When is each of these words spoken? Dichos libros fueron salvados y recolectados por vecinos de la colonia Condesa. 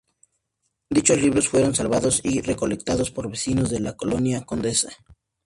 Dichos 0.89 1.21
libros 1.21 1.47
fueron 1.47 1.75
salvados 1.75 2.21
y 2.23 2.41
recolectados 2.41 3.11
por 3.11 3.29
vecinos 3.29 3.69
de 3.69 3.81
la 3.81 3.95
colonia 3.95 4.41
Condesa. 4.43 4.89